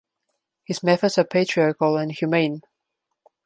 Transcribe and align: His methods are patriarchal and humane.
His 0.63 0.81
methods 0.81 1.19
are 1.19 1.23
patriarchal 1.23 1.95
and 1.95 2.11
humane. 2.11 2.61